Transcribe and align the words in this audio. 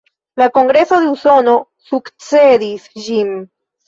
La 0.41 0.45
Kongreso 0.53 0.97
de 1.03 1.11
Usono 1.15 1.53
sukcedis 1.89 2.89
ĝin. 3.05 3.31